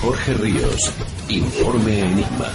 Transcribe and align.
Jorge 0.00 0.34
Ríos. 0.34 0.92
Informe 1.28 2.00
Enigma. 2.00 2.50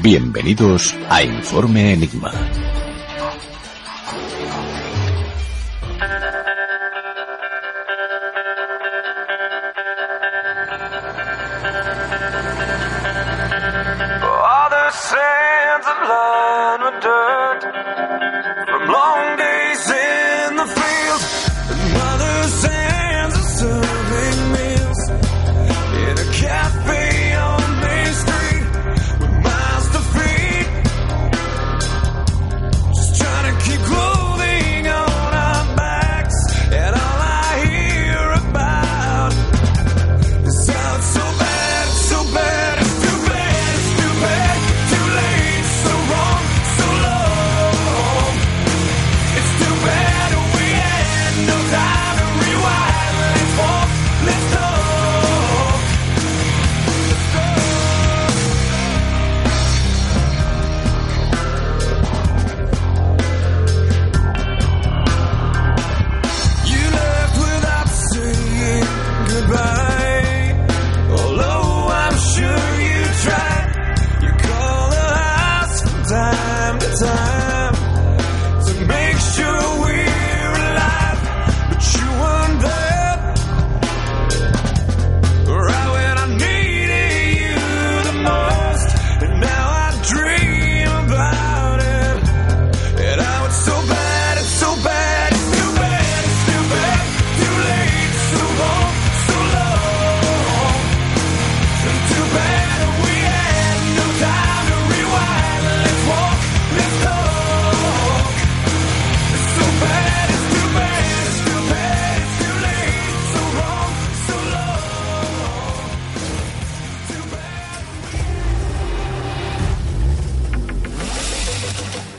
Bienvenidos 0.00 0.94
a 1.10 1.24
Informe 1.24 1.94
Enigma. 1.94 2.32
no 16.78 16.90
dirt. 17.00 18.37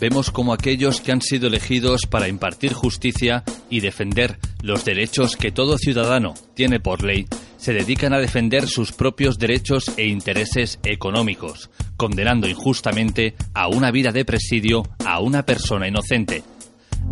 vemos 0.00 0.30
como 0.30 0.52
aquellos 0.52 1.00
que 1.00 1.12
han 1.12 1.22
sido 1.22 1.48
elegidos 1.48 2.02
para 2.08 2.28
impartir 2.28 2.72
justicia 2.72 3.44
y 3.70 3.80
defender 3.80 4.38
los 4.62 4.84
derechos 4.84 5.36
que 5.36 5.52
todo 5.52 5.78
ciudadano 5.78 6.34
tiene 6.54 6.80
por 6.80 7.02
ley 7.02 7.26
se 7.56 7.72
dedican 7.72 8.12
a 8.12 8.18
defender 8.18 8.68
sus 8.68 8.92
propios 8.92 9.38
derechos 9.38 9.92
e 9.96 10.06
intereses 10.06 10.78
económicos, 10.84 11.70
condenando 11.96 12.48
injustamente 12.48 13.34
a 13.54 13.68
una 13.68 13.90
vida 13.90 14.12
de 14.12 14.24
presidio 14.24 14.82
a 15.04 15.20
una 15.20 15.44
persona 15.44 15.88
inocente. 15.88 16.42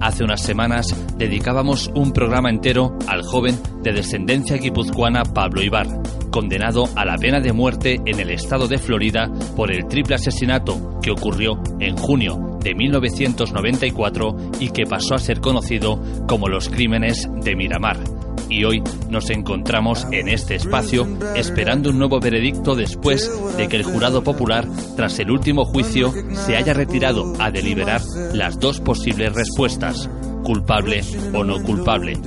Hace 0.01 0.25
unas 0.25 0.43
semanas 0.43 0.95
dedicábamos 1.17 1.91
un 1.95 2.13
programa 2.13 2.51
entero 2.51 2.97
al 3.07 3.23
joven 3.23 3.59
de 3.83 3.93
descendencia 3.93 4.57
guipuzcoana 4.57 5.23
Pablo 5.23 5.63
Ibar, 5.63 5.87
condenado 6.31 6.89
a 6.97 7.05
la 7.05 7.17
pena 7.17 7.41
de 7.41 7.53
muerte 7.53 8.01
en 8.05 8.19
el 8.19 8.31
estado 8.31 8.67
de 8.67 8.79
Florida 8.79 9.31
por 9.57 9.73
el 9.73 9.87
triple 9.87 10.17
asesinato 10.17 10.99
que 11.01 11.13
ocurrió 11.13 11.63
en 11.81 11.97
junio 11.97 12.54
de 12.65 12.75
1994 12.75 14.37
y 14.59 14.71
que 14.71 14.87
pasó 14.87 15.15
a 15.15 15.19
ser 15.19 15.41
conocido 15.41 16.03
como 16.27 16.49
los 16.49 16.69
crímenes 16.69 17.29
de 17.43 17.55
Miramar. 17.55 17.99
Y 18.49 18.65
hoy 18.65 18.83
nos 19.09 19.31
encontramos 19.31 20.07
en 20.11 20.29
este 20.29 20.57
espacio 20.57 21.07
esperando 21.37 21.91
un 21.91 21.99
nuevo 21.99 22.21
veredicto 22.21 22.75
después 22.75 23.31
de 23.57 23.69
que 23.69 23.77
el 23.77 23.85
jurado 23.85 24.25
popular, 24.25 24.67
tras 24.97 25.19
el 25.19 25.31
último 25.31 25.65
juicio, 25.65 26.13
se 26.33 26.57
haya 26.57 26.75
retirado 26.75 27.35
a 27.39 27.51
deliberar 27.51 28.03
las 28.33 28.59
dos 28.59 28.81
posibles 28.81 29.33
respuestas, 29.33 30.11
culpable 30.43 31.03
o 31.33 31.45
no 31.45 31.63
culpable. 31.63 32.19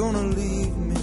gonna 0.00 0.22
leave 0.28 0.74
me 0.78 0.94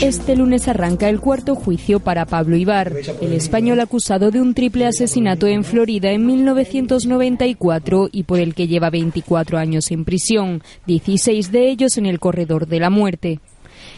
Este 0.00 0.34
lunes 0.34 0.66
arranca 0.66 1.08
el 1.08 1.20
cuarto 1.20 1.54
juicio 1.54 2.00
para 2.00 2.26
Pablo 2.26 2.56
Ibar, 2.56 2.92
el 3.20 3.32
español 3.32 3.78
acusado 3.78 4.32
de 4.32 4.40
un 4.40 4.52
triple 4.52 4.86
asesinato 4.86 5.46
en 5.46 5.62
Florida 5.62 6.10
en 6.10 6.26
1994 6.26 8.08
y 8.10 8.24
por 8.24 8.40
el 8.40 8.54
que 8.54 8.66
lleva 8.66 8.90
24 8.90 9.58
años 9.58 9.92
en 9.92 10.04
prisión, 10.04 10.62
16 10.86 11.52
de 11.52 11.70
ellos 11.70 11.98
en 11.98 12.06
el 12.06 12.18
corredor 12.18 12.66
de 12.66 12.80
la 12.80 12.90
muerte. 12.90 13.38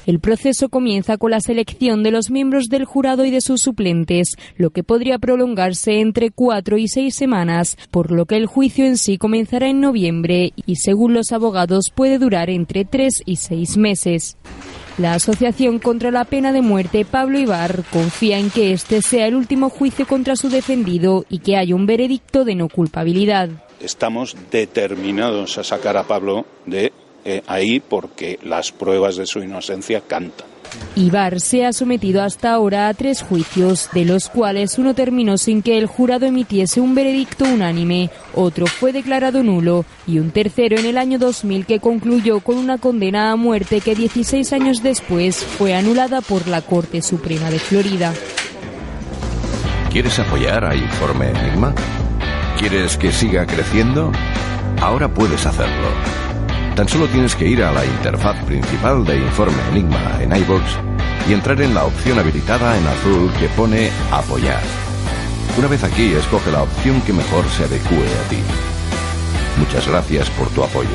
El 0.07 0.21
proceso 0.21 0.69
comienza 0.69 1.17
con 1.17 1.31
la 1.31 1.41
selección 1.41 2.03
de 2.03 2.11
los 2.11 2.31
miembros 2.31 2.69
del 2.69 2.85
jurado 2.85 3.25
y 3.25 3.31
de 3.31 3.41
sus 3.41 3.63
suplentes, 3.63 4.37
lo 4.57 4.71
que 4.71 4.85
podría 4.85 5.19
prolongarse 5.19 6.01
entre 6.01 6.31
cuatro 6.31 6.77
y 6.77 6.89
seis 6.89 7.15
semanas, 7.15 7.79
por 7.91 8.11
lo 8.11 8.27
que 8.27 8.37
el 8.37 8.47
juicio 8.47 8.85
en 8.85 8.99
sí 8.99 9.17
comenzará 9.17 9.69
en 9.69 9.81
noviembre 9.81 10.53
y, 10.67 10.77
según 10.77 11.15
los 11.15 11.33
abogados, 11.33 11.87
puede 11.95 12.19
durar 12.19 12.51
entre 12.51 12.85
tres 12.85 13.23
y 13.25 13.37
seis 13.37 13.79
meses. 13.79 14.37
La 14.99 15.15
Asociación 15.15 15.81
contra 15.81 16.11
la 16.11 16.25
Pena 16.25 16.53
de 16.53 16.63
Muerte 16.63 17.05
Pablo 17.05 17.39
Ibar 17.39 17.83
confía 17.91 18.39
en 18.39 18.51
que 18.51 18.73
este 18.73 19.03
sea 19.03 19.27
el 19.27 19.35
último 19.35 19.69
juicio 19.69 20.07
contra 20.07 20.37
su 20.37 20.51
defendido 20.51 21.25
y 21.29 21.39
que 21.39 21.57
haya 21.57 21.75
un 21.75 21.87
veredicto 21.87 22.45
de 22.45 22.55
no 22.55 22.69
culpabilidad. 22.69 23.49
Estamos 23.81 24.37
determinados 24.53 25.59
a 25.59 25.65
sacar 25.65 25.97
a 25.97 26.05
Pablo 26.05 26.47
de 26.65 26.93
eh, 27.25 27.43
ahí 27.47 27.81
porque 27.81 28.39
las 28.43 28.73
pruebas 28.73 29.17
de 29.17 29.27
su 29.27 29.41
inocencia 29.41 30.01
cantan. 30.01 30.55
Ibar 30.97 31.41
se 31.41 31.65
ha 31.65 31.73
sometido 31.73 32.23
hasta 32.23 32.53
ahora 32.53 32.89
a 32.89 32.95
tres 32.95 33.23
juicios, 33.23 33.89
de 33.93 34.05
los 34.05 34.29
cuales 34.29 34.79
uno 34.79 34.95
terminó 34.95 35.39
sin 35.39 35.63
que 35.63 35.77
el 35.77 35.87
jurado 35.87 36.27
emitiese 36.27 36.81
un 36.81 36.95
veredicto 36.95 37.45
unánime, 37.45 38.11
otro 38.35 38.67
fue 38.67 38.93
declarado 38.93 39.43
nulo 39.43 39.85
y 40.07 40.19
un 40.19 40.31
tercero 40.31 40.79
en 40.79 40.87
el 40.87 40.99
año 40.99 41.19
2000 41.19 41.67
que 41.67 41.81
concluyó 41.81 42.41
con 42.41 42.59
una 42.59 42.79
condena 42.79 43.33
a 43.33 43.37
muerte 43.37 43.81
que 43.81 43.95
16 43.95 44.53
años 44.53 44.83
después 44.83 45.45
fue 45.45 45.75
anulada 45.75 46.21
por 46.21 46.47
la 46.47 46.63
Corte 46.63 47.03
Suprema 47.03 47.51
de 47.51 47.59
Florida. 47.59 48.15
¿Quieres 49.91 50.19
apoyar 50.19 50.65
a 50.65 50.75
Informe 50.75 51.31
Enigma? 51.31 51.75
¿Quieres 52.59 52.97
que 52.97 53.13
siga 53.13 53.47
creciendo? 53.47 54.13
Ahora 54.81 55.13
puedes 55.13 55.45
hacerlo. 55.47 56.24
Tan 56.77 56.89
solo 56.89 57.07
tienes 57.07 57.37
que 57.37 57.47
ir 57.47 57.63
a 57.63 57.71
la 57.71 57.87
interfaz 57.87 58.45
principal 58.45 59.05
de 59.05 59.17
Informe 59.17 59.63
Enigma 59.71 60.21
en 60.21 60.35
iBox 60.35 60.65
y 61.29 61.33
entrar 61.33 61.61
en 61.63 61.73
la 61.73 61.85
opción 61.85 62.19
habilitada 62.19 62.77
en 62.77 62.85
azul 62.85 63.31
que 63.39 63.47
pone 63.51 63.91
Apoyar. 64.11 64.61
Una 65.57 65.69
vez 65.69 65.85
aquí, 65.85 66.13
escoge 66.15 66.51
la 66.51 66.63
opción 66.63 67.01
que 67.03 67.13
mejor 67.13 67.45
se 67.47 67.63
adecue 67.63 67.97
a 67.97 68.29
ti. 68.29 68.39
Muchas 69.57 69.87
gracias 69.87 70.29
por 70.31 70.49
tu 70.51 70.65
apoyo. 70.65 70.89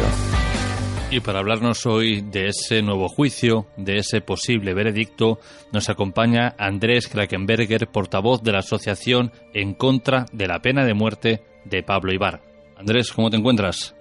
Y 1.11 1.21
para 1.21 1.39
hablarnos 1.39 1.85
hoy 1.85 2.21
de 2.21 2.49
ese 2.49 2.81
nuevo 2.81 3.07
juicio, 3.07 3.67
de 3.77 3.99
ese 3.99 4.19
posible 4.19 4.73
veredicto, 4.73 5.39
nos 5.71 5.87
acompaña 5.87 6.55
Andrés 6.57 7.07
Krakenberger, 7.07 7.87
portavoz 7.87 8.43
de 8.43 8.51
la 8.51 8.59
Asociación 8.59 9.31
en 9.53 9.73
contra 9.75 10.25
de 10.33 10.47
la 10.47 10.59
pena 10.59 10.83
de 10.83 10.93
muerte 10.93 11.41
de 11.63 11.83
Pablo 11.83 12.11
Ibar. 12.11 12.41
Andrés, 12.77 13.13
¿cómo 13.13 13.29
te 13.29 13.37
encuentras? 13.37 13.95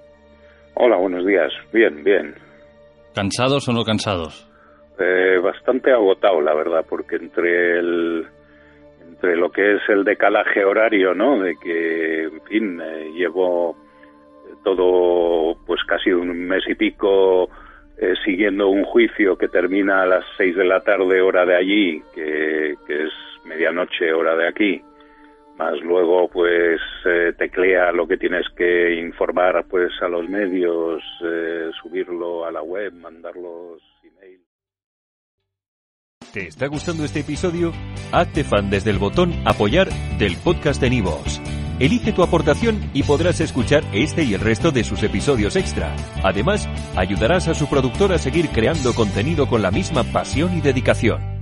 Hola, 0.80 0.96
buenos 0.96 1.26
días. 1.26 1.52
Bien, 1.72 2.04
bien. 2.04 2.36
¿Cansados 3.12 3.68
o 3.68 3.72
no 3.72 3.82
cansados? 3.82 4.48
Eh, 5.00 5.36
bastante 5.42 5.90
agotado, 5.90 6.40
la 6.40 6.54
verdad, 6.54 6.86
porque 6.88 7.16
entre 7.16 7.80
el 7.80 8.26
entre 9.08 9.34
lo 9.34 9.50
que 9.50 9.74
es 9.74 9.82
el 9.88 10.04
decalaje 10.04 10.64
horario, 10.64 11.14
¿no? 11.14 11.40
De 11.40 11.56
que, 11.56 12.24
en 12.26 12.40
fin, 12.42 12.80
eh, 12.80 13.10
llevo 13.12 13.76
todo, 14.62 15.56
pues 15.66 15.80
casi 15.82 16.12
un 16.12 16.46
mes 16.46 16.62
y 16.68 16.76
pico 16.76 17.50
eh, 17.96 18.14
siguiendo 18.24 18.68
un 18.68 18.84
juicio 18.84 19.36
que 19.36 19.48
termina 19.48 20.02
a 20.02 20.06
las 20.06 20.24
seis 20.36 20.54
de 20.54 20.64
la 20.64 20.78
tarde 20.82 21.20
hora 21.20 21.44
de 21.44 21.56
allí, 21.56 22.02
que, 22.14 22.76
que 22.86 23.02
es 23.02 23.12
medianoche 23.44 24.12
hora 24.12 24.36
de 24.36 24.46
aquí, 24.46 24.80
más 25.58 25.74
luego 25.82 26.28
pues 26.28 26.80
eh, 27.04 27.32
teclea 27.36 27.90
lo 27.92 28.06
que 28.06 28.16
tienes 28.16 28.46
que 28.56 28.94
informar 28.94 29.66
pues 29.68 29.90
a 30.00 30.08
los 30.08 30.28
medios, 30.28 31.02
eh, 31.24 31.70
subirlo 31.82 32.46
a 32.46 32.52
la 32.52 32.62
web, 32.62 32.92
mandar 32.92 33.34
los 33.34 33.82
emails. 34.04 34.40
¿Te 36.32 36.46
está 36.46 36.68
gustando 36.68 37.04
este 37.04 37.20
episodio? 37.20 37.72
Hazte 38.12 38.44
fan 38.44 38.70
desde 38.70 38.90
el 38.90 38.98
botón 38.98 39.32
Apoyar 39.44 39.88
del 40.18 40.36
podcast 40.36 40.80
de 40.80 40.90
Nivos. 40.90 41.40
Elige 41.80 42.12
tu 42.12 42.22
aportación 42.22 42.90
y 42.92 43.02
podrás 43.02 43.40
escuchar 43.40 43.82
este 43.92 44.22
y 44.24 44.34
el 44.34 44.40
resto 44.40 44.70
de 44.70 44.84
sus 44.84 45.02
episodios 45.02 45.56
extra. 45.56 45.94
Además, 46.24 46.68
ayudarás 46.96 47.48
a 47.48 47.54
su 47.54 47.68
productor 47.68 48.12
a 48.12 48.18
seguir 48.18 48.48
creando 48.48 48.94
contenido 48.94 49.46
con 49.48 49.62
la 49.62 49.70
misma 49.70 50.02
pasión 50.04 50.56
y 50.56 50.60
dedicación. 50.60 51.37